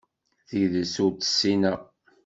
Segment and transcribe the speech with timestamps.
[0.47, 1.79] Tidet ur tt-ssineɣ.